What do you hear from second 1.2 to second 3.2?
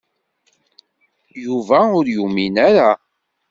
Yuba ur yumin ara Mary.